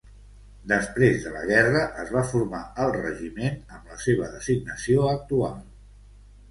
Després 0.69 1.19
de 1.27 1.33
la 1.35 1.43
guerra, 1.49 1.83
es 2.05 2.09
va 2.17 2.25
formar 2.31 2.63
el 2.87 2.91
regiment 2.99 3.63
amb 3.77 3.93
la 3.95 4.01
seva 4.09 4.35
designació 4.35 5.09
actual. 5.17 5.63